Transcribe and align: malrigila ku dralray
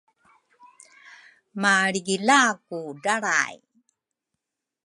malrigila 1.61 2.39
ku 2.65 2.77
dralray 3.03 3.57